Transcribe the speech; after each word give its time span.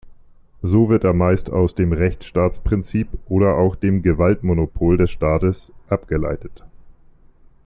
So 0.63 0.89
wird 0.89 1.03
er 1.03 1.13
meist 1.13 1.51
aus 1.51 1.75
dem 1.75 1.93
Rechtsstaatsprinzip 1.93 3.07
oder 3.29 3.57
auch 3.57 3.75
dem 3.75 4.01
Gewaltmonopol 4.01 4.97
des 4.97 5.11
Staates 5.11 5.71
abgeleitet. 5.89 6.63